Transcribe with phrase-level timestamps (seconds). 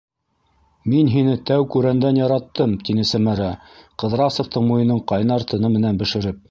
[0.93, 3.51] Мин һине тәү күрәндән яраттым,- тине Сәмәрә
[4.05, 6.39] Ҡыҙрасовтың муйынын ҡайнар тыны менән бешереп.